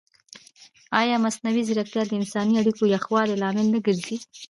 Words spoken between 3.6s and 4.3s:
نه ګرځي؟